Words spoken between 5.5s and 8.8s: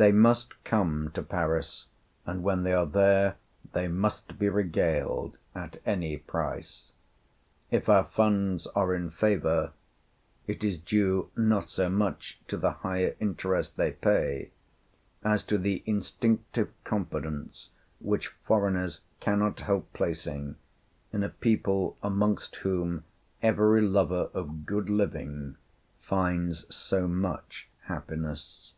at any price. If our funds